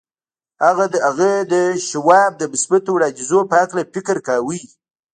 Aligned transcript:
هغه 0.63 0.85
د 1.53 1.53
شواب 1.89 2.31
د 2.37 2.43
مثبتو 2.53 2.89
وړاندیزونو 2.93 3.49
په 3.51 3.55
هکله 3.61 3.81
فکر 3.93 4.15
کاوه 4.27 4.57